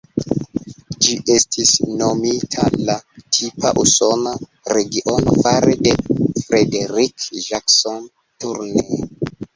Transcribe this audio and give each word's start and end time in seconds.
Ĝi 1.07 1.17
estis 1.33 1.73
nomita 1.99 2.65
la 2.87 2.95
"tipa 3.37 3.73
usona" 3.83 4.33
regiono 4.77 5.37
fare 5.43 5.77
de 5.89 5.95
Frederick 6.17 7.31
Jackson 7.51 8.13
Turner. 8.17 9.07